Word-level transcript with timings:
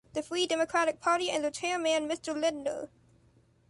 The 0.13 0.23
free 0.23 0.47
democratic 0.47 0.99
party 0.99 1.29
and 1.29 1.43
their 1.43 1.51
chairman 1.51 2.09
Mr. 2.09 2.33
Lindner. 2.33 2.89